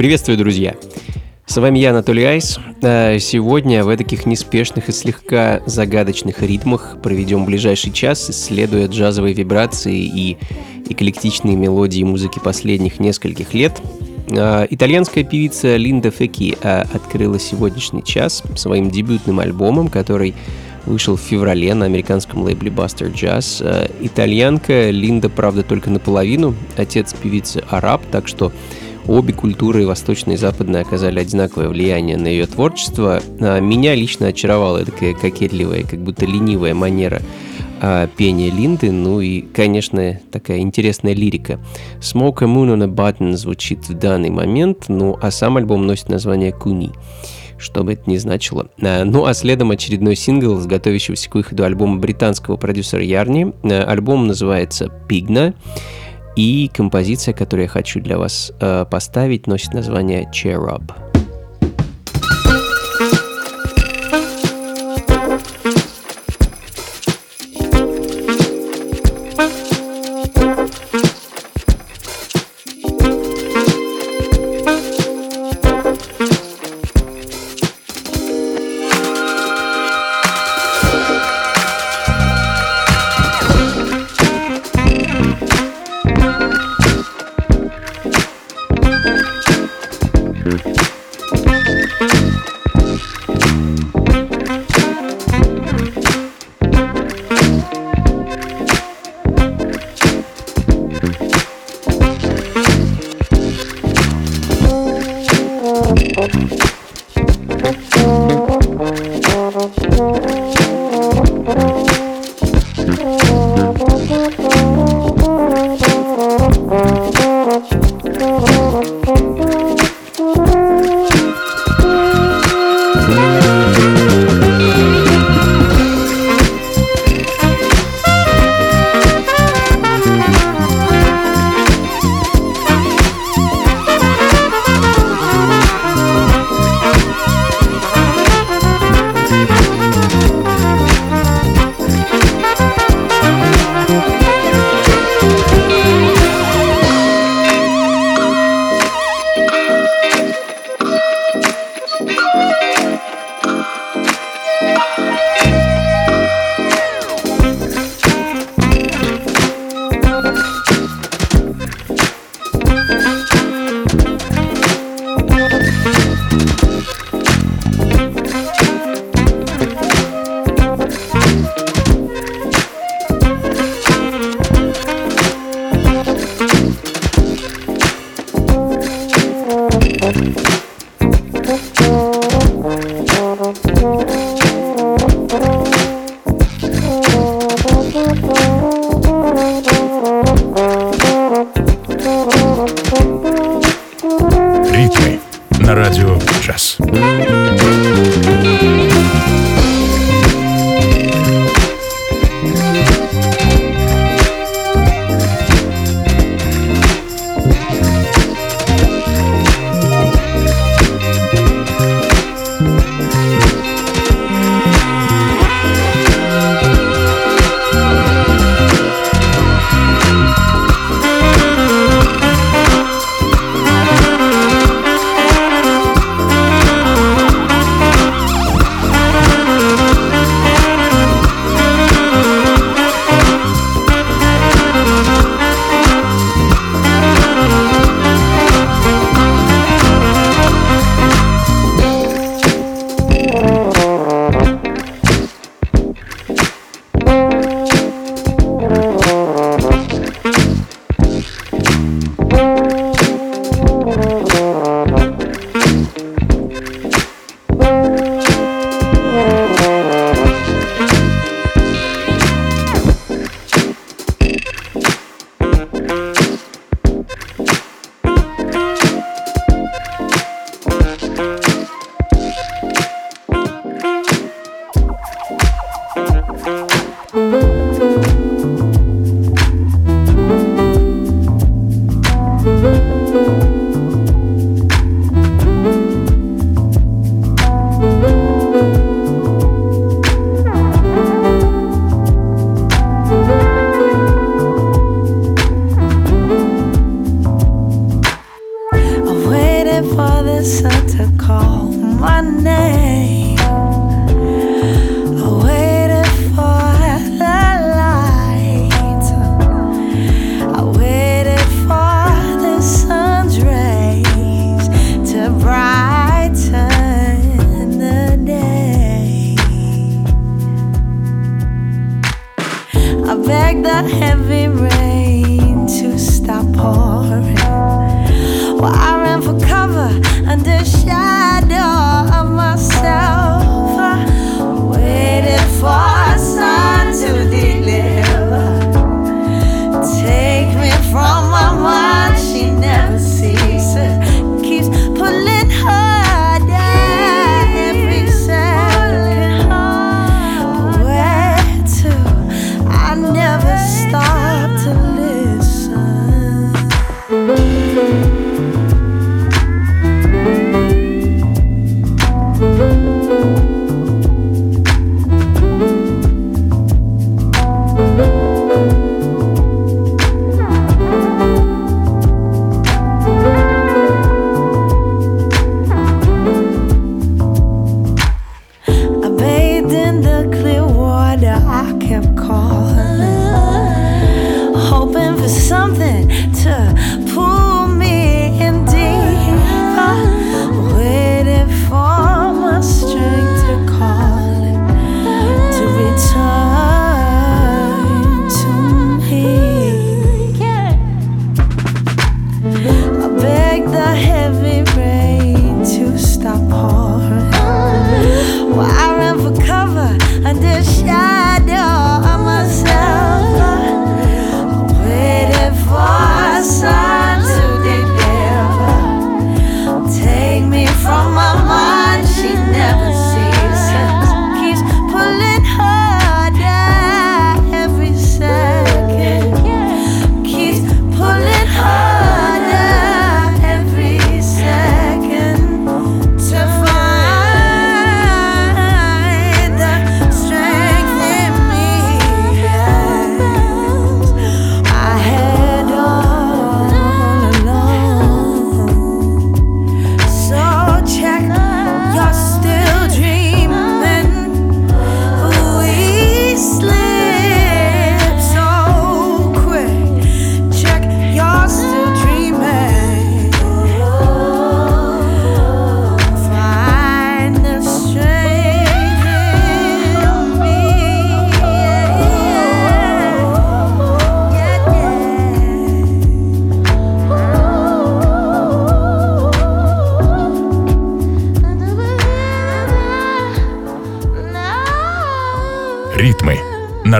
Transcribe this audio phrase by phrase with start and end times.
[0.00, 0.76] Приветствую, друзья!
[1.44, 2.58] С вами я, Анатолий Айс.
[2.82, 9.98] А, сегодня в таких неспешных и слегка загадочных ритмах проведем ближайший час, исследуя джазовые вибрации
[9.98, 10.38] и
[10.88, 13.78] эклектичные мелодии музыки последних нескольких лет.
[14.30, 20.34] А, итальянская певица Линда Феки а, открыла сегодняшний час своим дебютным альбомом, который
[20.86, 23.92] вышел в феврале на американском лейбле Buster Jazz.
[24.00, 26.54] Итальянка Линда, правда, только наполовину.
[26.78, 28.50] Отец певицы араб, так что
[29.10, 33.20] Обе культуры, восточная и западная, оказали одинаковое влияние на ее творчество.
[33.40, 37.20] А, меня лично очаровала такая кокетливая, как будто ленивая манера
[37.80, 41.58] а, пения Линды, ну и, конечно, такая интересная лирика.
[41.98, 46.08] Smoke a Moon on a Button звучит в данный момент, ну а сам альбом носит
[46.08, 46.92] название Куни
[47.58, 48.68] что бы это ни значило.
[48.80, 53.52] А, ну а следом очередной сингл с готовящегося к выходу альбома британского продюсера Ярни.
[53.64, 55.52] Альбом называется «Пигна».
[56.40, 60.90] И композиция, которую я хочу для вас э, поставить, носит название Cherub.
[60.90, 61.09] listen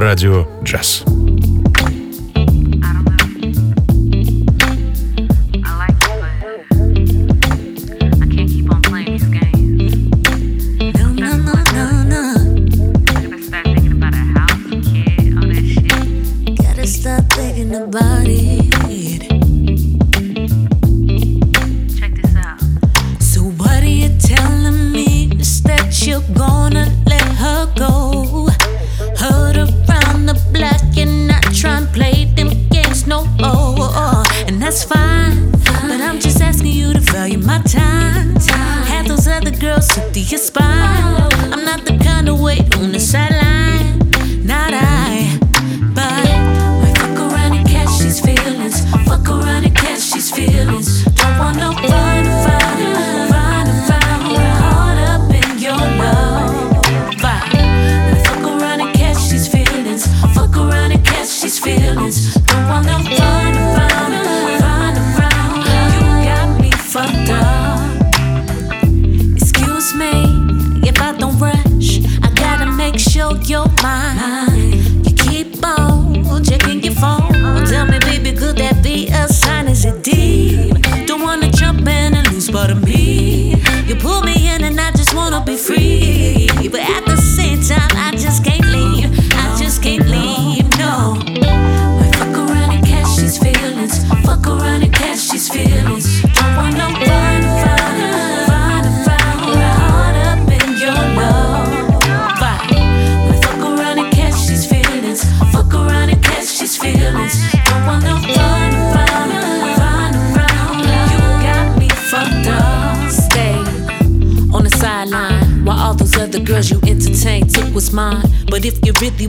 [0.00, 0.49] На радио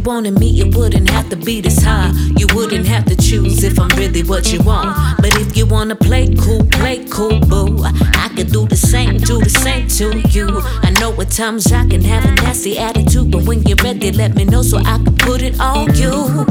[0.02, 2.12] you wanted me, it wouldn't have to be this high.
[2.38, 4.96] You wouldn't have to choose if I'm really what you want.
[5.18, 7.84] But if you wanna play cool, play cool, boo.
[7.84, 10.48] I could do the same, do the same to you.
[10.82, 14.36] I know at times I can have a nasty attitude, but when you're ready, let
[14.36, 16.46] me know so I can put it on you.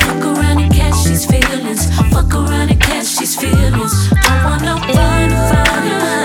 [0.00, 1.90] Fuck around and catch these feelings.
[2.10, 3.92] Fuck around and catch these feelings.
[4.10, 6.19] Don't wanna run, run,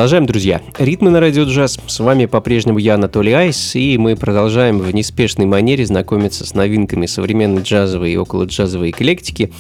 [0.01, 0.63] Продолжаем, друзья.
[0.79, 1.79] Ритмы на радио джаз.
[1.87, 7.05] С вами по-прежнему я, Анатолий Айс, и мы продолжаем в неспешной манере знакомиться с новинками
[7.05, 9.53] современной джазовой и около джазовой эклектики.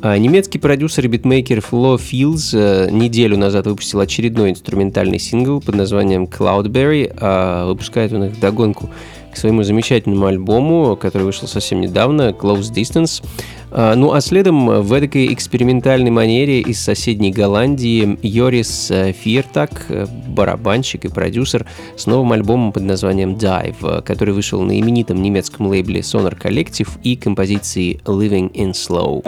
[0.00, 5.74] А, немецкий продюсер и битмейкер Flo Fields э, неделю назад выпустил очередной инструментальный сингл под
[5.74, 7.12] названием Cloudberry.
[7.20, 8.90] А выпускает он их догонку к
[9.38, 13.22] своему замечательному альбому, который вышел совсем недавно, Close Distance.
[13.70, 20.06] А, ну а следом в этой экспериментальной манере из соседней Голландии Йорис э, Фиртак, э,
[20.28, 26.00] барабанщик и продюсер, с новым альбомом под названием Dive, который вышел на именитом немецком лейбле
[26.00, 29.22] Sonar Collective и композиции Living in Slow.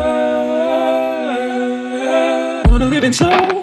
[2.81, 3.61] Live in slow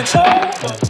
[0.00, 0.89] in slow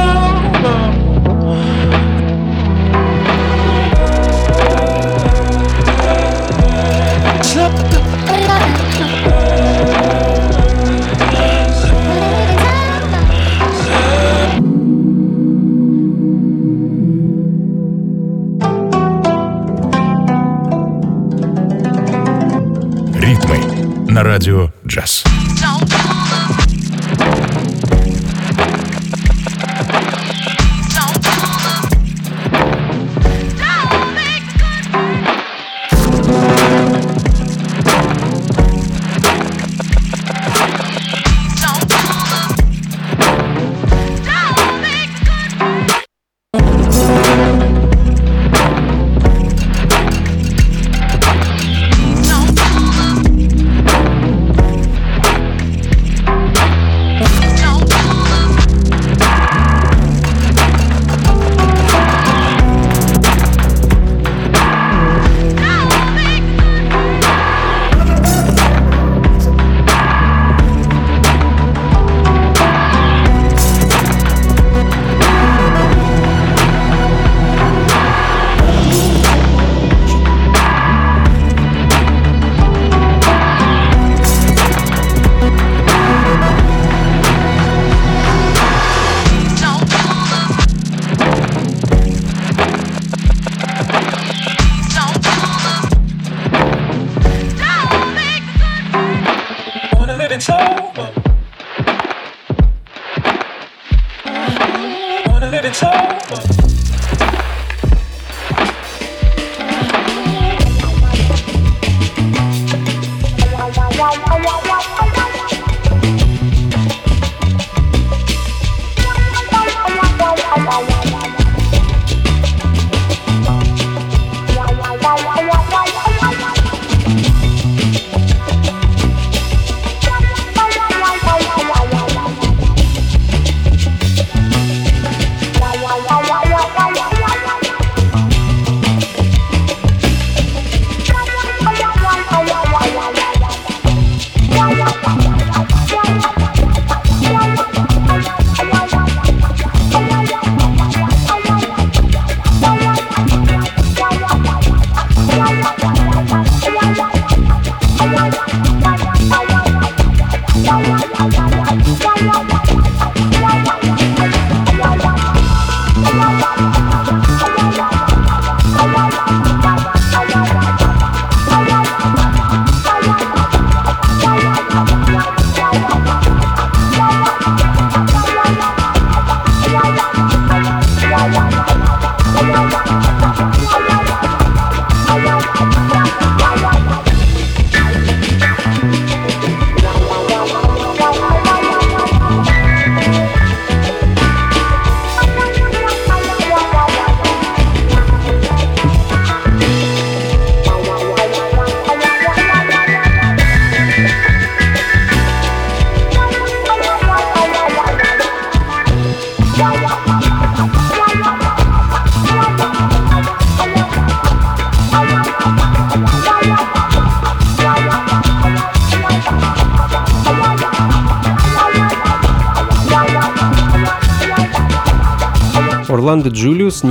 [24.21, 25.23] на радио джаз.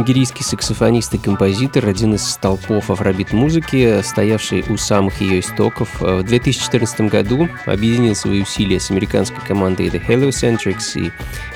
[0.01, 7.03] Нигерийский саксофонист и композитор, один из столпов афробит-музыки, стоявший у самых ее истоков, в 2014
[7.03, 11.13] году объединил свои усилия с американской командой The Heliocentrics и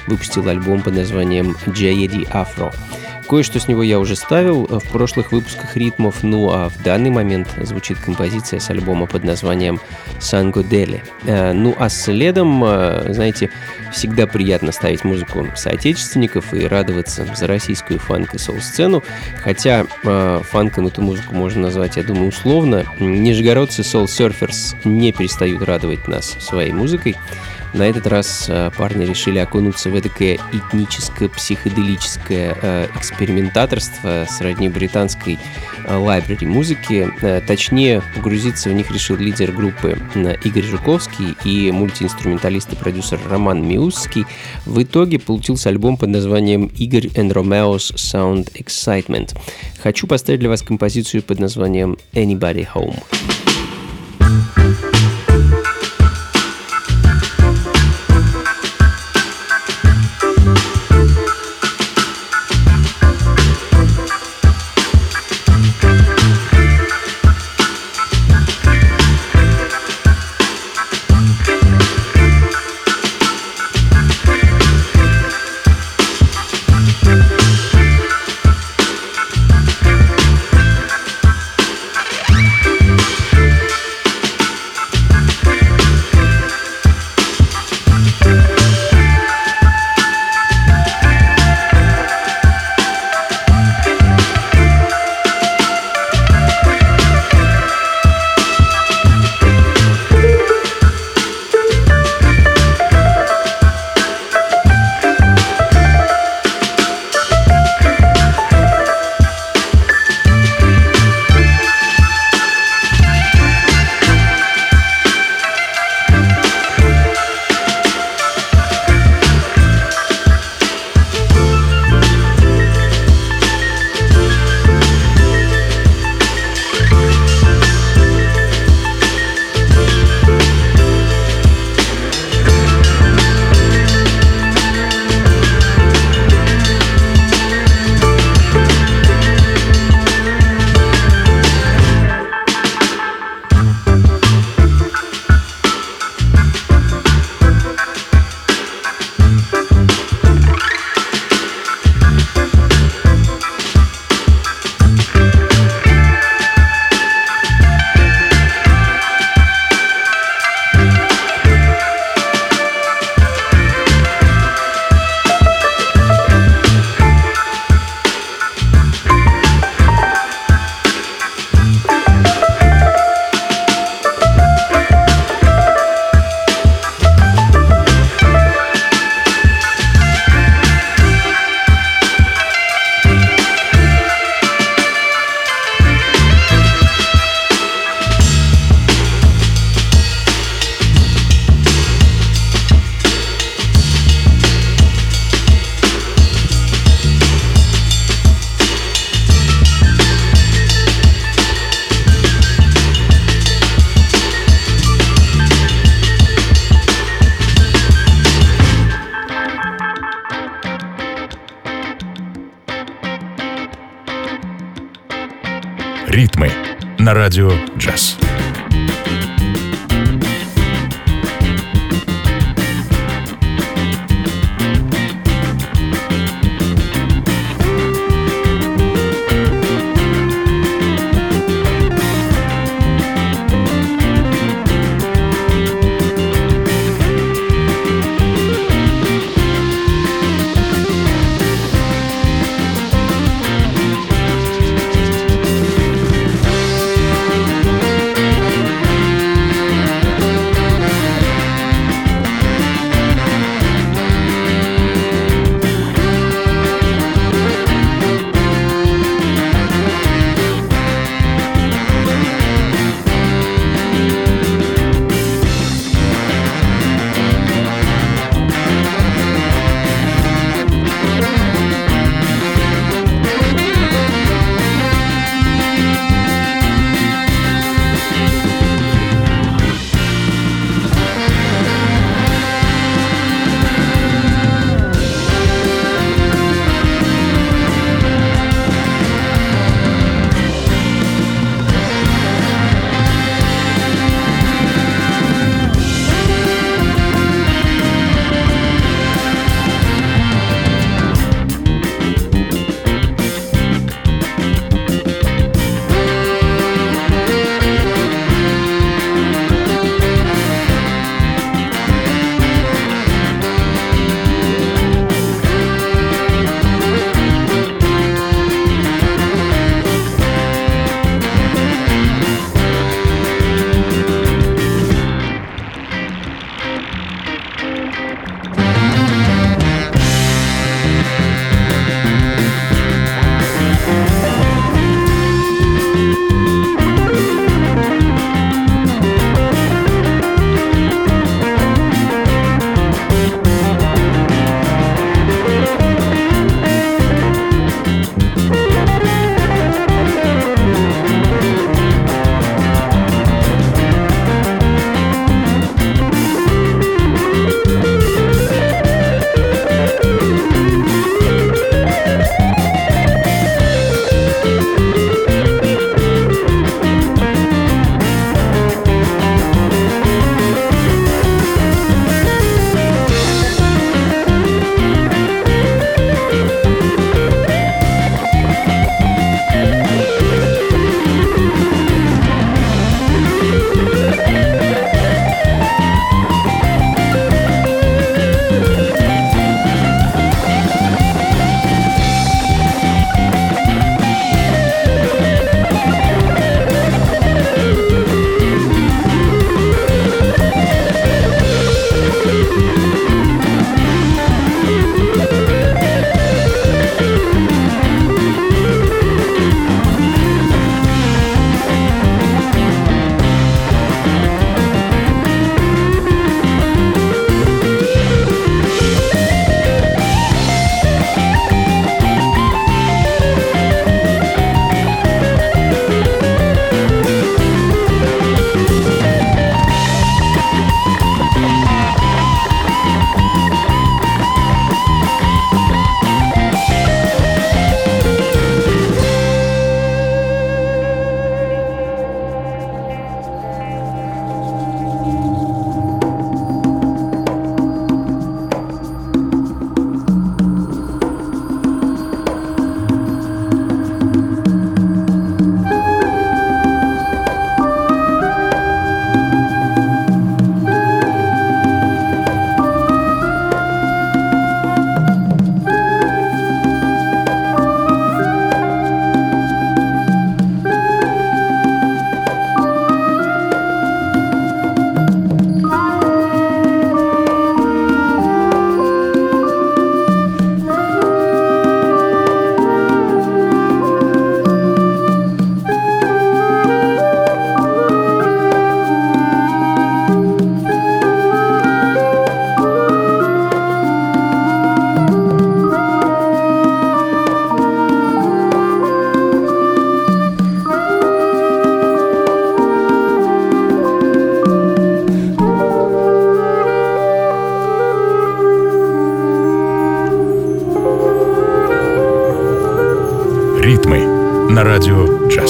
[0.06, 2.74] выпустил альбом под названием JAD Afro.
[3.28, 7.48] Кое-что с него я уже ставил в прошлых выпусках ритмов, ну а в данный момент
[7.62, 9.80] звучит композиция с альбома под названием
[10.20, 11.02] «Санго Дели».
[11.24, 13.50] Э, ну а следом, э, знаете,
[13.94, 19.02] всегда приятно ставить музыку соотечественников и радоваться за российскую фанк и соул-сцену,
[19.42, 22.84] хотя э, фанком эту музыку можно назвать, я думаю, условно.
[22.98, 27.16] Нижегородцы Soul Surfers не перестают радовать нас своей музыкой.
[27.74, 35.38] На этот раз э, парни решили окунуться в такое этническое, психоделическое э, экспериментаторство сродни британской
[35.84, 37.10] э, музыки.
[37.20, 43.18] Э, точнее, погрузиться в них решил лидер группы э, Игорь Жуковский и мультиинструменталист и продюсер
[43.28, 44.24] Роман Миусский.
[44.66, 49.36] В итоге получился альбом под названием Игорь and Romeo's Sound Excitement.
[49.82, 53.02] Хочу поставить для вас композицию под названием Anybody Home.
[54.20, 54.63] Ритмы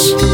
[0.05, 0.34] радио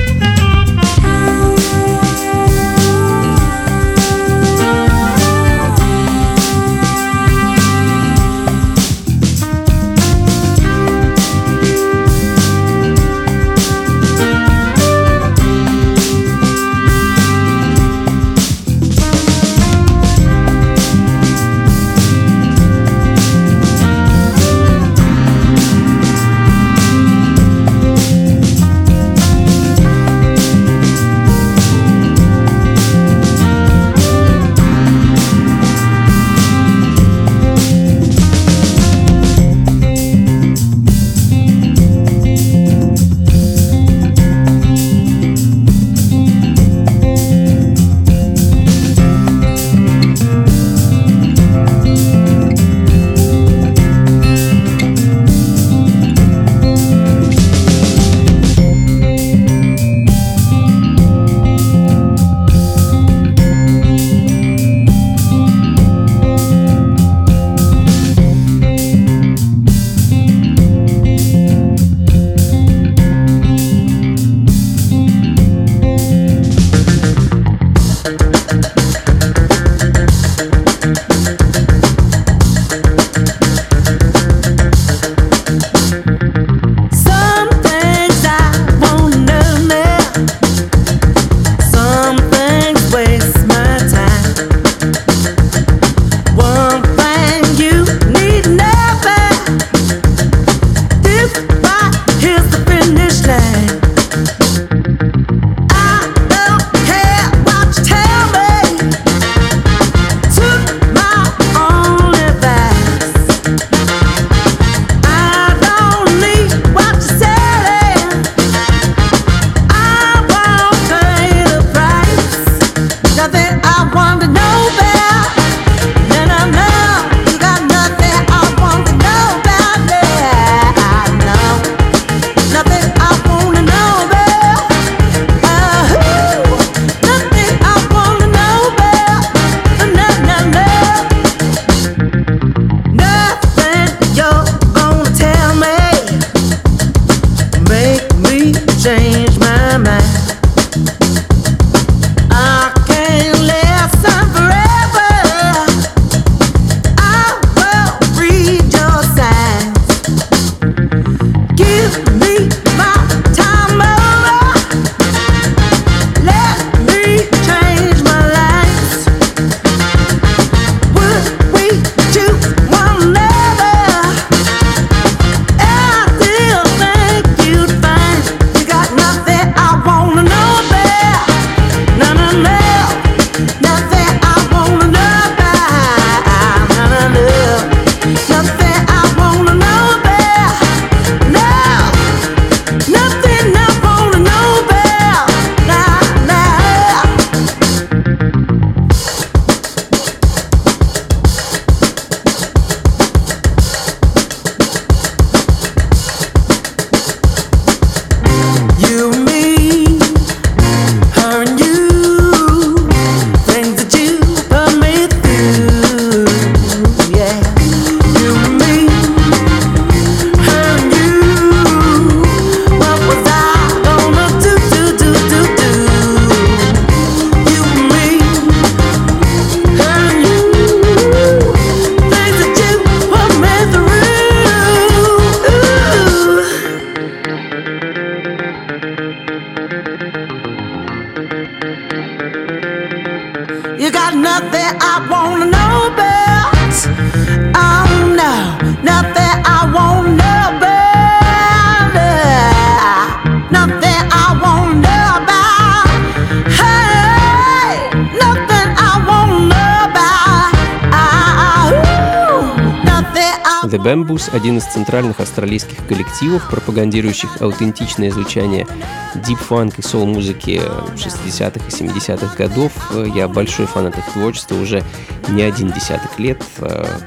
[263.83, 268.67] The один из центральных австралийских коллективов, пропагандирующих аутентичное звучание
[269.15, 270.61] дип-фанк и соул-музыки
[270.95, 272.71] 60-х и 70-х годов.
[273.15, 274.83] Я большой фанат их творчества уже
[275.29, 276.43] не один десяток лет.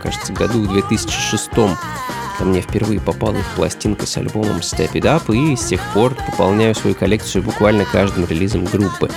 [0.03, 1.51] Кажется, году в 2006
[2.39, 6.15] Ко мне впервые попала их пластинка с альбомом Step It Up, и с тех пор
[6.15, 9.09] пополняю свою коллекцию буквально каждым релизом группы.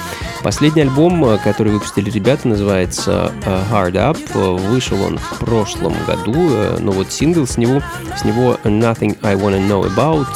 [0.43, 4.59] Последний альбом, э, который выпустили ребята, называется э, Hard Up.
[4.70, 7.82] Вышел он в прошлом году, э, но вот сингл с него,
[8.15, 10.28] с него Nothing I Wanna Know About,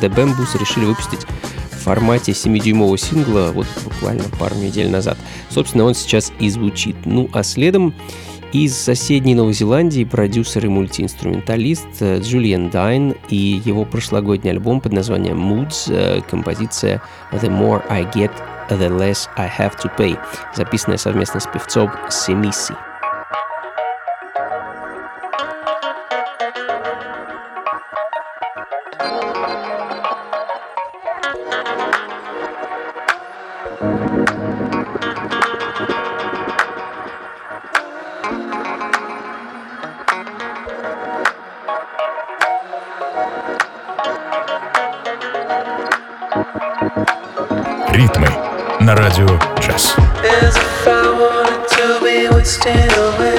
[0.00, 1.26] The Bamboos решили выпустить
[1.72, 5.18] в формате 7-дюймового сингла вот буквально пару недель назад.
[5.48, 6.94] Собственно, он сейчас и звучит.
[7.04, 7.94] Ну, а следом
[8.52, 14.92] из соседней Новой Зеландии продюсер и мультиинструменталист э, Джулиан Дайн и его прошлогодний альбом под
[14.92, 18.32] названием Moods, э, композиция The More I Get,
[18.68, 20.18] The Less I Have to Pay,
[20.56, 22.74] записанная совместно с певцом Семиси.
[48.00, 48.28] ритмы
[48.80, 49.26] на радио
[49.60, 49.94] «Джаз».
[50.24, 53.29] As if I wanted to be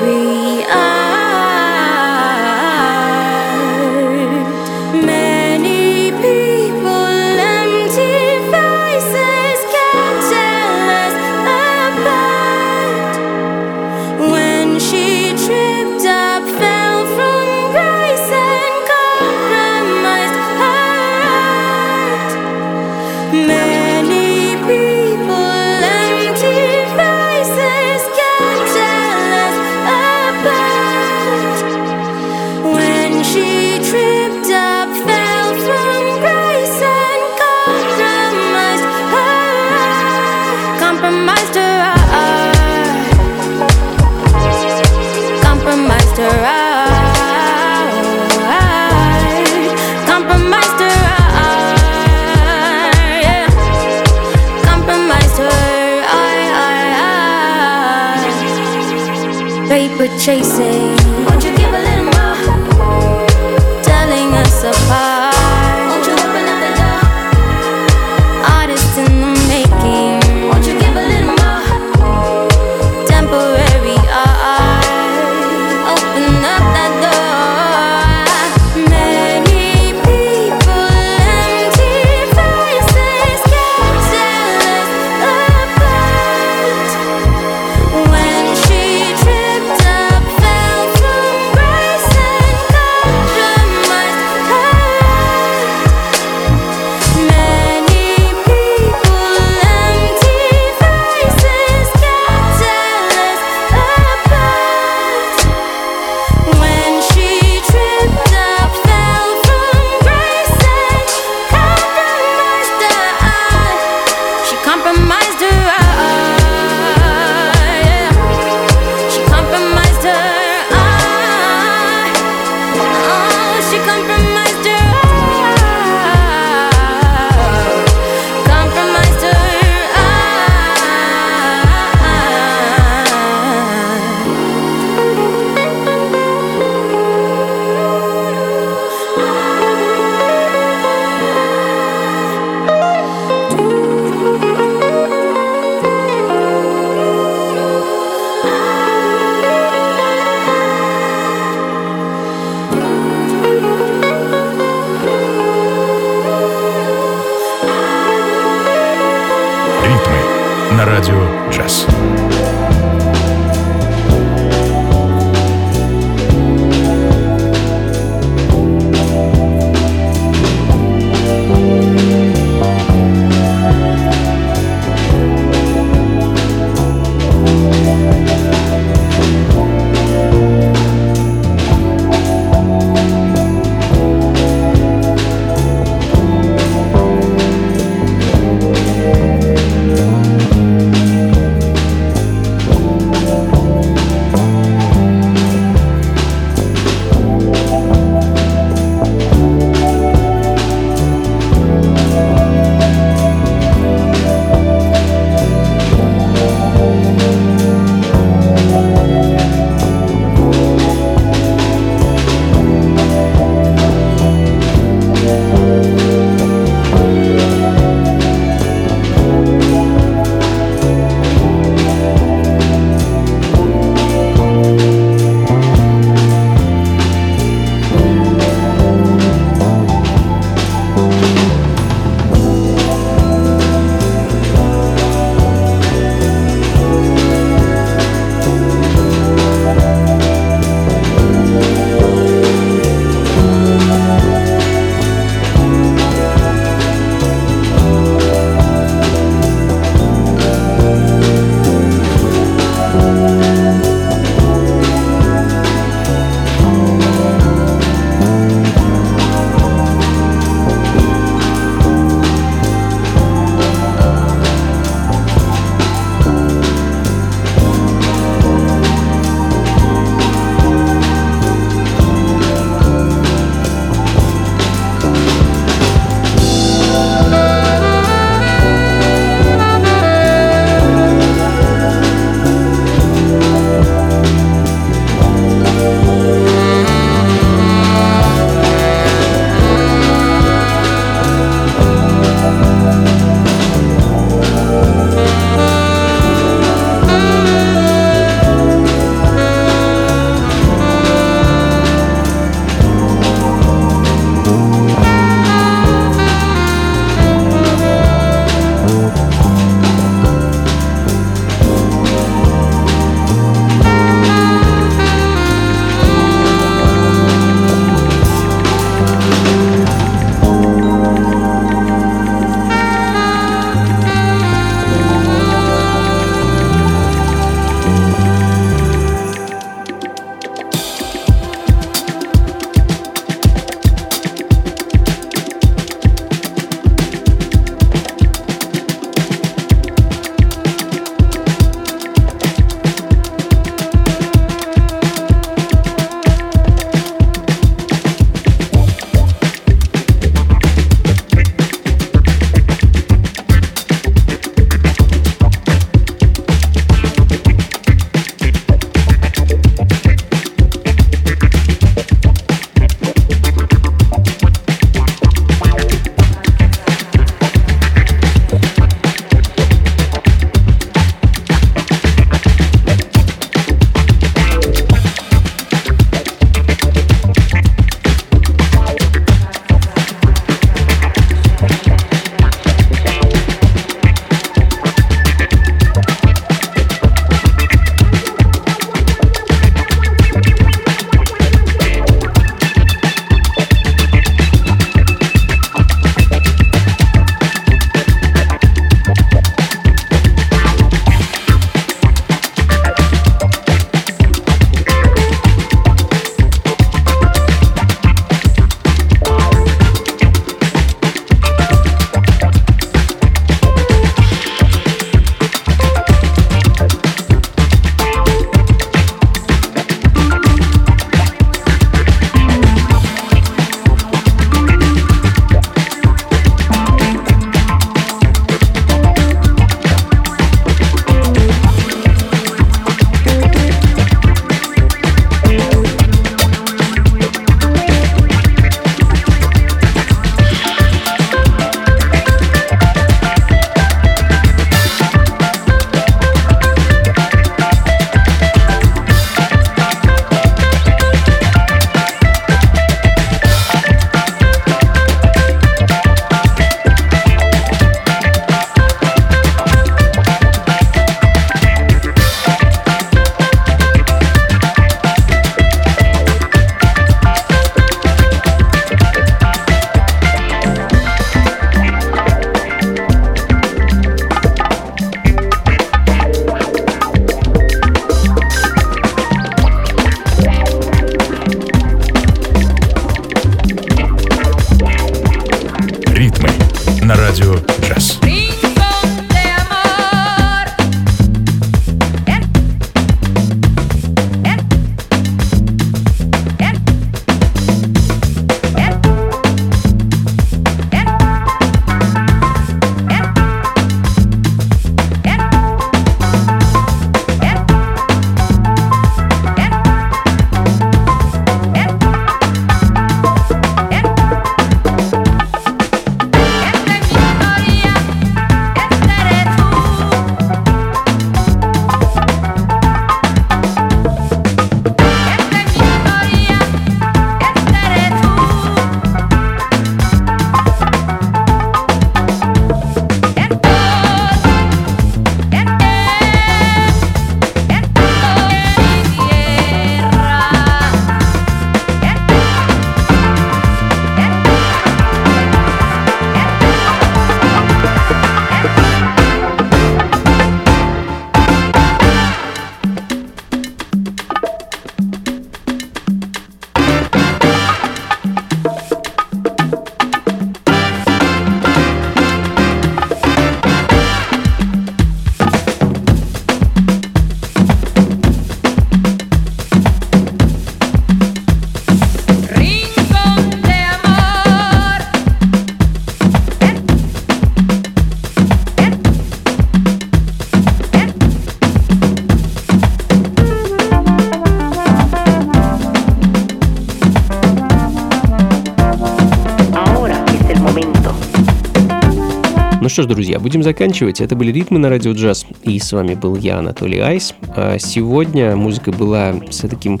[592.98, 594.20] что ж, друзья, будем заканчивать.
[594.20, 595.46] Это были ритмы на радио джаз.
[595.62, 597.32] И с вами был я, Анатолий Айс.
[597.54, 600.00] А сегодня музыка была с таким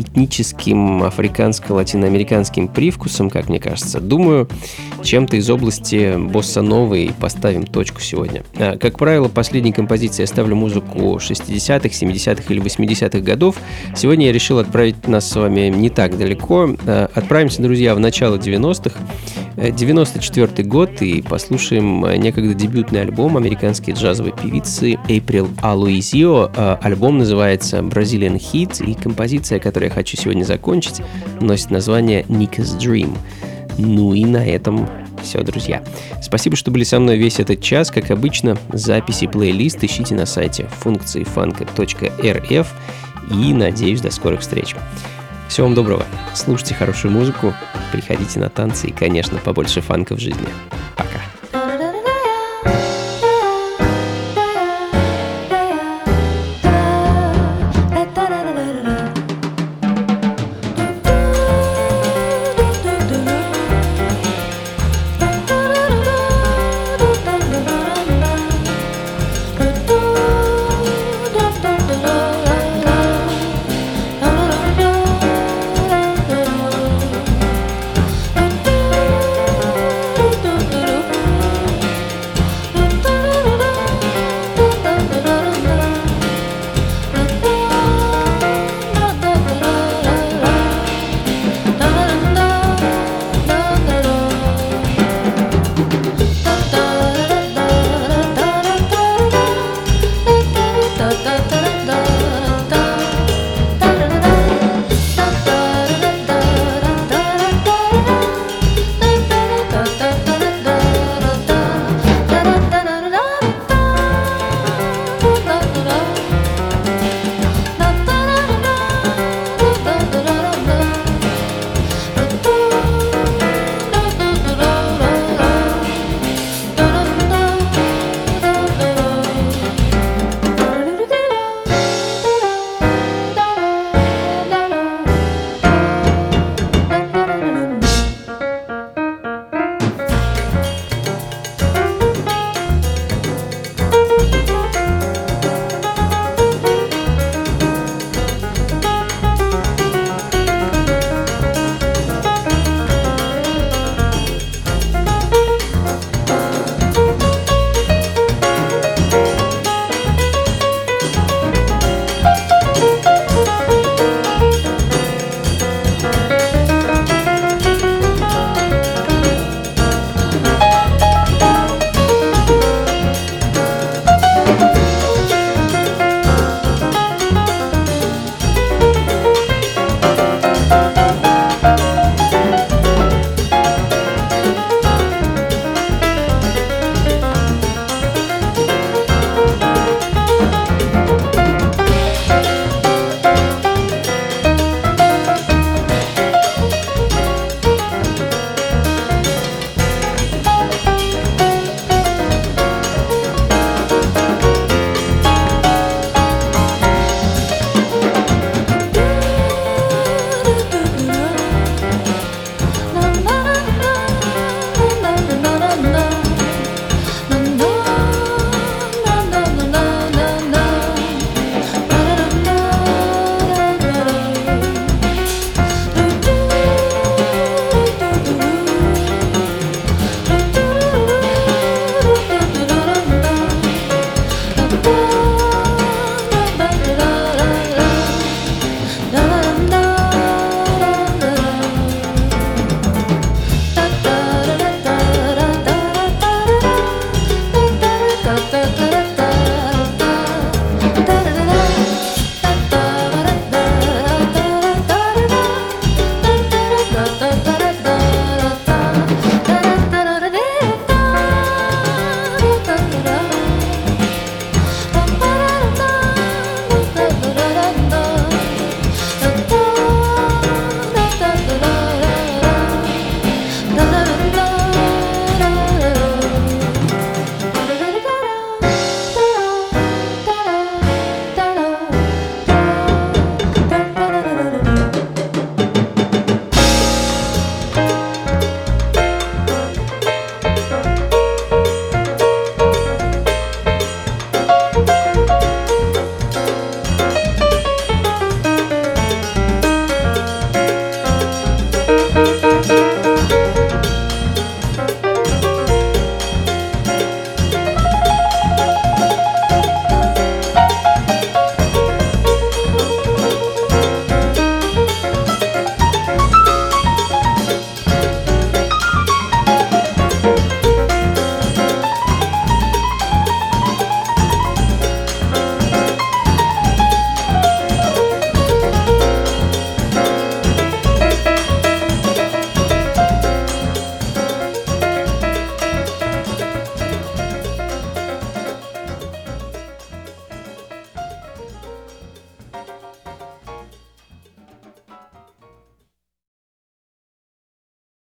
[0.00, 4.00] этническим африканско-латиноамериканским привкусом, как мне кажется.
[4.00, 4.48] Думаю,
[5.02, 8.42] чем-то из области босса новой поставим точку сегодня.
[8.58, 13.56] А, Как правило, последней композиции я ставлю музыку 60-х, 70-х или 80-х годов.
[13.96, 16.76] Сегодня я решил отправить нас с вами не так далеко.
[16.86, 18.98] А, Отправимся, друзья, в начало 90-х.
[19.58, 25.48] Э, 94 год и послушаем э, некогда дебютный альбом американской джазовой певицы April.
[25.60, 31.00] Э, Альбом называется Brazilian Heat, и композиция, которую я хочу сегодня закончить,
[31.40, 33.16] носит название Nika's Dream.
[33.78, 34.88] Ну и на этом
[35.22, 35.82] все, друзья.
[36.22, 37.90] Спасибо, что были со мной весь этот час.
[37.90, 42.74] Как обычно, записи плейлист ищите на сайте функции фанка.рф
[43.30, 44.74] и надеюсь, до скорых встреч.
[45.48, 46.04] Всего вам доброго.
[46.34, 47.54] Слушайте хорошую музыку,
[47.92, 50.46] приходите на танцы и, конечно, побольше фанка в жизни.